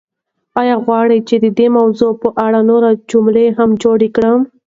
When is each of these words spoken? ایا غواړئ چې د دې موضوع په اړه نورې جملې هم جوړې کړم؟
ایا 0.61 0.75
غواړئ 0.85 1.19
چې 1.27 1.35
د 1.43 1.45
دې 1.57 1.67
موضوع 1.77 2.11
په 2.21 2.27
اړه 2.45 2.59
نورې 2.69 2.91
جملې 3.11 3.45
هم 3.57 3.69
جوړې 3.83 4.09
کړم؟ 4.15 4.39